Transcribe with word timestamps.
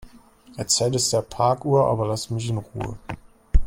Erzähl 0.57 0.95
es 0.95 1.11
der 1.11 1.21
Parkuhr, 1.21 1.85
aber 1.85 2.07
lass 2.07 2.31
mich 2.31 2.49
in 2.49 2.57
Ruhe. 2.57 2.97